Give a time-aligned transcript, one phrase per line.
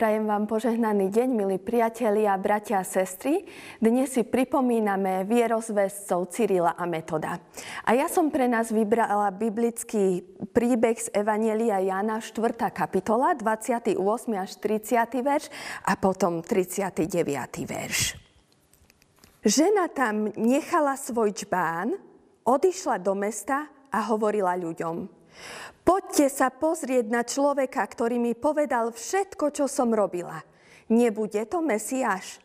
[0.00, 3.44] Prajem vám požehnaný deň, milí priatelia, bratia a sestry.
[3.84, 7.36] Dnes si pripomíname vierozvescov Cyrila a Metoda.
[7.84, 10.24] A ja som pre nás vybrala biblický
[10.56, 12.32] príbeh z Evanelia Jana, 4.
[12.72, 14.00] kapitola, 28.
[14.40, 15.20] až 30.
[15.20, 15.52] verš
[15.84, 17.04] a potom 39.
[17.68, 18.16] verš.
[19.44, 21.92] Žena tam nechala svoj čbán,
[22.48, 25.19] odišla do mesta a hovorila ľuďom–
[25.80, 30.38] Poďte sa pozrieť na človeka, ktorý mi povedal všetko, čo som robila.
[30.92, 32.42] Nebude to Mesiáš?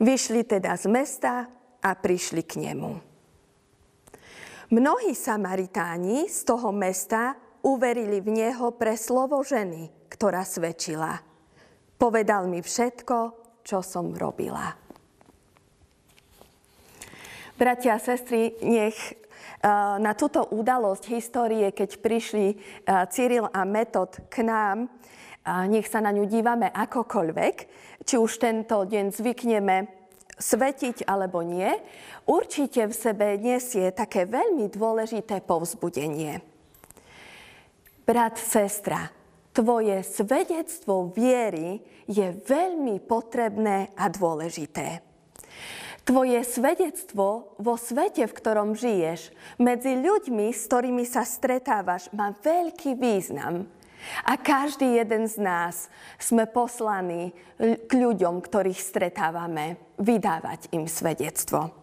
[0.00, 1.48] Vyšli teda z mesta
[1.80, 2.92] a prišli k nemu.
[4.66, 11.22] Mnohí Samaritáni z toho mesta uverili v neho pre slovo ženy, ktorá svedčila.
[11.96, 13.18] Povedal mi všetko,
[13.62, 14.74] čo som robila.
[17.56, 19.16] Bratia a sestry, nech
[20.00, 22.46] na túto udalosť histórie, keď prišli
[23.08, 24.90] Cyril a Metod k nám,
[25.70, 27.56] nech sa na ňu dívame akokoľvek,
[28.02, 29.76] či už tento deň zvykneme
[30.36, 31.70] svetiť alebo nie,
[32.28, 36.44] určite v sebe nesie také veľmi dôležité povzbudenie.
[38.04, 39.08] Brat, sestra,
[39.56, 45.00] tvoje svedectvo viery je veľmi potrebné a dôležité.
[46.06, 52.94] Tvoje svedectvo vo svete, v ktorom žiješ, medzi ľuďmi, s ktorými sa stretávaš, má veľký
[52.94, 53.66] význam.
[54.22, 55.90] A každý jeden z nás
[56.22, 61.74] sme poslaní k ľuďom, ktorých stretávame, vydávať im svedectvo.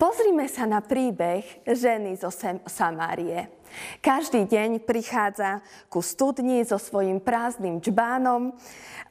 [0.00, 2.32] Pozrime sa na príbeh ženy zo
[2.64, 3.52] Samárie.
[4.00, 5.60] Každý deň prichádza
[5.92, 8.56] ku studni so svojím prázdnym čbánom,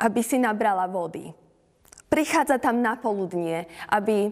[0.02, 1.43] aby si nabrala vody.
[2.14, 4.30] Prichádza tam na poludnie, aby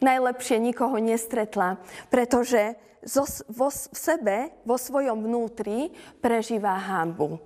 [0.00, 1.76] najlepšie nikoho nestretla,
[2.08, 2.72] pretože
[3.04, 5.92] vo, v sebe, vo svojom vnútri
[6.24, 7.36] prežíva hambu.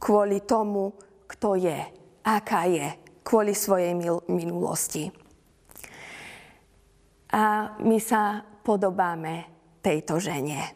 [0.00, 0.96] Kvôli tomu,
[1.28, 1.76] kto je,
[2.24, 2.88] aká je,
[3.20, 3.92] kvôli svojej
[4.32, 5.12] minulosti.
[7.36, 9.44] A my sa podobáme
[9.84, 10.72] tejto žene.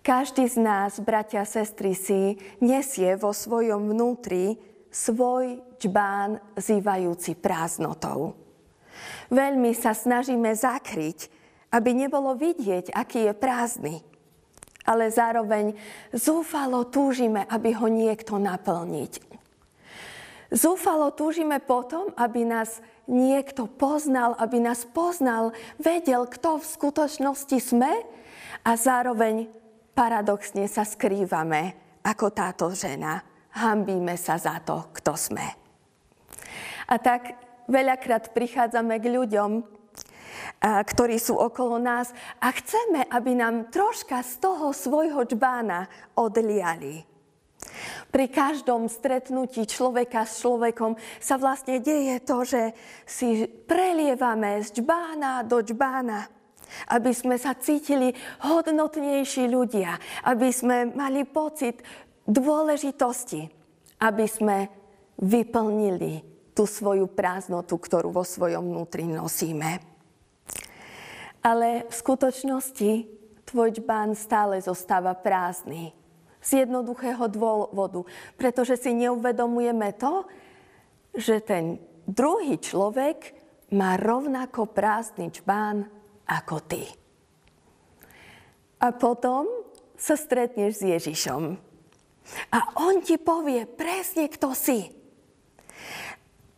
[0.00, 4.56] Každý z nás, bratia a sestry, si nesie vo svojom vnútri
[4.90, 8.34] svoj čbán zývajúci prázdnotou.
[9.30, 11.30] Veľmi sa snažíme zakryť,
[11.70, 13.96] aby nebolo vidieť, aký je prázdny.
[14.82, 15.78] Ale zároveň
[16.10, 19.22] zúfalo túžime, aby ho niekto naplniť.
[20.50, 28.02] Zúfalo túžime potom, aby nás niekto poznal, aby nás poznal, vedel, kto v skutočnosti sme
[28.66, 29.46] a zároveň
[29.94, 35.46] paradoxne sa skrývame ako táto žena hambíme sa za to, kto sme.
[36.90, 37.38] A tak
[37.70, 39.50] veľakrát prichádzame k ľuďom,
[40.60, 42.12] ktorí sú okolo nás
[42.42, 45.86] a chceme, aby nám troška z toho svojho džbána
[46.18, 47.06] odliali.
[48.10, 52.74] Pri každom stretnutí človeka s človekom sa vlastne deje to, že
[53.06, 56.26] si prelievame z džbána do džbána,
[56.90, 58.10] aby sme sa cítili
[58.42, 59.96] hodnotnejší ľudia,
[60.26, 61.78] aby sme mali pocit,
[62.30, 63.50] dôležitosti,
[63.98, 64.70] aby sme
[65.18, 66.22] vyplnili
[66.54, 69.82] tú svoju prázdnotu, ktorú vo svojom vnútri nosíme.
[71.40, 72.90] Ale v skutočnosti
[73.48, 75.96] tvoj džbán stále zostáva prázdny.
[76.40, 78.08] Z jednoduchého dôvodu,
[78.40, 80.24] pretože si neuvedomujeme to,
[81.12, 81.76] že ten
[82.08, 83.36] druhý človek
[83.76, 85.84] má rovnako prázdny čbán
[86.24, 86.82] ako ty.
[88.80, 89.44] A potom
[90.00, 91.69] sa stretneš s Ježišom.
[92.50, 94.90] A on ti povie presne, kto si.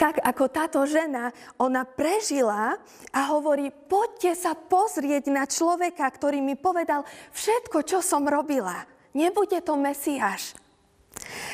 [0.01, 1.31] Tak ako táto žena,
[1.63, 2.75] ona prežila
[3.15, 8.83] a hovorí, poďte sa pozrieť na človeka, ktorý mi povedal všetko, čo som robila.
[9.15, 10.59] Nebude to Mesiáš.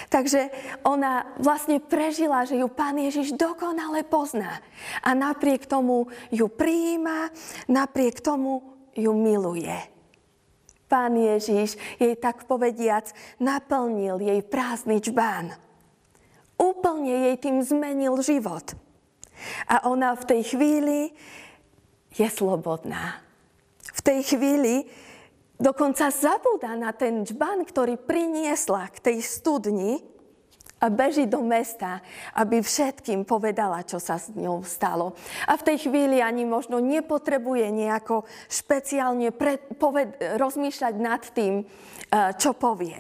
[0.09, 0.49] Takže
[0.87, 4.65] ona vlastne prežila, že ju pán Ježiš dokonale pozná.
[5.05, 7.29] A napriek tomu ju prijíma,
[7.69, 8.65] napriek tomu
[8.97, 9.98] ju miluje.
[10.89, 15.53] Pán Ježiš jej tak povediac naplnil jej prázdny čbán.
[16.57, 18.75] Úplne jej tým zmenil život.
[19.69, 21.13] A ona v tej chvíli
[22.17, 23.23] je slobodná.
[23.95, 24.89] V tej chvíli
[25.61, 30.03] dokonca zabúda na ten čbán, ktorý priniesla k tej studni,
[30.79, 31.99] a beží do mesta,
[32.39, 35.19] aby všetkým povedala, čo sa s ňou stalo.
[35.51, 42.31] A v tej chvíli ani možno nepotrebuje nejako špeciálne pred, poved, rozmýšľať nad tým, eh,
[42.39, 42.99] čo povie.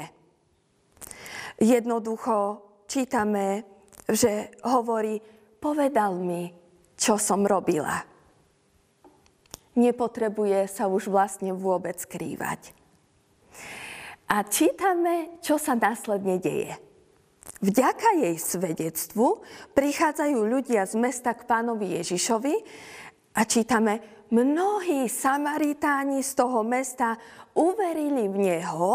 [1.59, 3.63] Jednoducho čítame,
[4.07, 5.23] že hovorí,
[5.63, 6.51] povedal mi,
[6.99, 8.03] čo som robila.
[9.79, 12.75] Nepotrebuje sa už vlastne vôbec skrývať.
[14.29, 16.88] A čítame, čo sa následne deje.
[17.59, 19.43] Vďaka jej svedectvu
[19.75, 22.55] prichádzajú ľudia z mesta k pánovi Ježišovi
[23.35, 27.19] a čítame, mnohí Samaritáni z toho mesta
[27.59, 28.93] uverili v Neho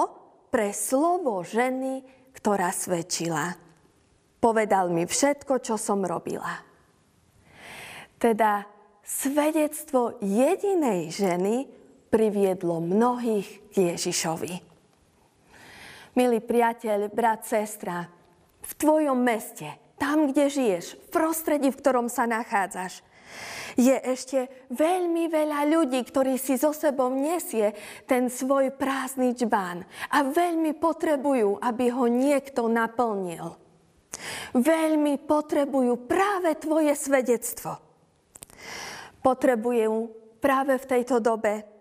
[0.48, 2.06] pre slovo ženy,
[2.38, 3.58] ktorá svedčila.
[4.40, 6.64] Povedal mi všetko, čo som robila.
[8.16, 8.64] Teda
[9.04, 11.68] svedectvo jedinej ženy
[12.08, 14.54] priviedlo mnohých k Ježišovi.
[16.14, 18.06] Milý priateľ, brat, sestra,
[18.64, 19.68] v tvojom meste,
[20.00, 23.04] tam, kde žiješ, v prostredí, v ktorom sa nachádzaš,
[23.74, 27.74] je ešte veľmi veľa ľudí, ktorí si so sebou nesie
[28.06, 29.82] ten svoj prázdny čbán
[30.14, 33.58] a veľmi potrebujú, aby ho niekto naplnil.
[34.54, 37.82] Veľmi potrebujú práve tvoje svedectvo.
[39.26, 41.73] Potrebujú práve v tejto dobe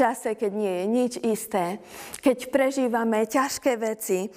[0.00, 1.76] čase, keď nie je nič isté,
[2.24, 4.32] keď prežívame ťažké veci,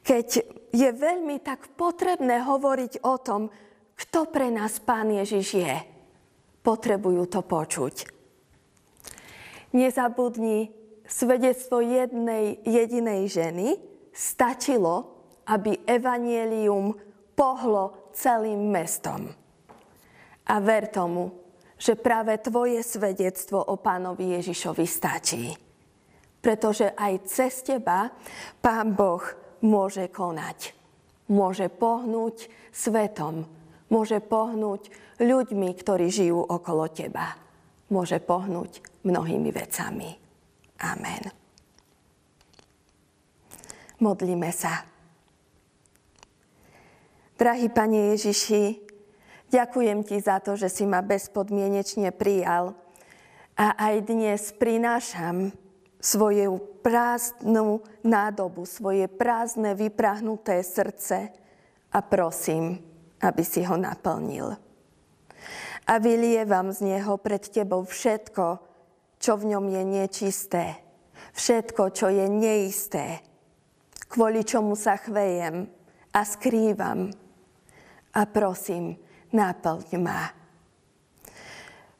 [0.00, 0.26] keď
[0.72, 3.52] je veľmi tak potrebné hovoriť o tom,
[3.92, 5.76] kto pre nás Pán Ježiš je.
[6.64, 8.08] Potrebujú to počuť.
[9.76, 10.72] Nezabudni,
[11.04, 13.68] svedectvo jednej jedinej ženy
[14.16, 15.12] stačilo,
[15.44, 16.96] aby evanielium
[17.36, 19.28] pohlo celým mestom.
[20.48, 21.41] A ver tomu,
[21.82, 25.50] že práve tvoje svedectvo o pánovi Ježišovi stačí.
[26.38, 28.06] Pretože aj cez teba
[28.62, 29.22] pán Boh
[29.66, 30.78] môže konať.
[31.34, 33.42] Môže pohnúť svetom.
[33.90, 37.34] Môže pohnúť ľuďmi, ktorí žijú okolo teba.
[37.90, 40.10] Môže pohnúť mnohými vecami.
[40.86, 41.22] Amen.
[43.98, 44.86] Modlíme sa.
[47.34, 48.91] Drahý Pane Ježiši,
[49.52, 52.72] Ďakujem ti za to, že si ma bezpodmienečne prijal.
[53.52, 55.52] A aj dnes prinášam
[56.00, 61.36] svoju prázdnu nádobu, svoje prázdne, vyprahnuté srdce
[61.92, 62.80] a prosím,
[63.20, 64.56] aby si ho naplnil.
[65.84, 68.56] A vylievam z neho pred tebou všetko,
[69.20, 70.80] čo v ňom je nečisté,
[71.36, 73.20] všetko, čo je neisté,
[74.08, 75.68] kvôli čomu sa chvejem
[76.16, 77.12] a skrývam.
[78.16, 78.96] A prosím,
[79.32, 80.32] náplň má.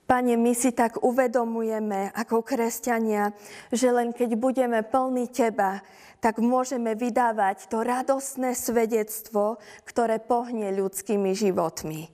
[0.06, 3.32] Pane, my si tak uvedomujeme ako kresťania,
[3.72, 5.80] že len keď budeme plní Teba,
[6.20, 9.56] tak môžeme vydávať to radostné svedectvo,
[9.88, 12.12] ktoré pohne ľudskými životmi.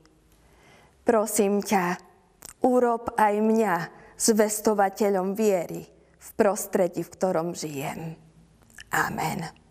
[1.03, 1.99] Prosím ťa,
[2.63, 3.75] urob aj mňa
[4.15, 5.85] zvestovateľom viery
[6.19, 8.15] v prostredí, v ktorom žijem.
[8.95, 9.68] Amen.